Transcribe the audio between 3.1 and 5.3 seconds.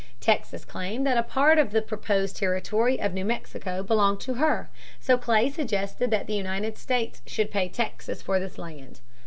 New Mexico belonged to her. So